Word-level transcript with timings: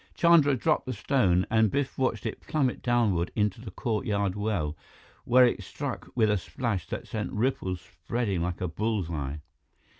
Chandra 0.15 0.55
dropped 0.55 0.87
the 0.87 0.93
stone, 0.93 1.45
and 1.51 1.69
Biff 1.69 1.95
watched 1.95 2.25
it 2.25 2.41
plummet 2.41 2.81
downward 2.81 3.29
into 3.35 3.61
the 3.61 3.69
courtyard 3.69 4.33
well, 4.35 4.75
where 5.25 5.45
it 5.45 5.61
struck 5.61 6.07
with 6.15 6.31
a 6.31 6.37
splash 6.39 6.87
that 6.87 7.07
sent 7.07 7.31
ripples 7.31 7.81
spreading 7.81 8.41
like 8.41 8.61
a 8.61 8.67
bull's 8.67 9.11
eye. 9.11 9.41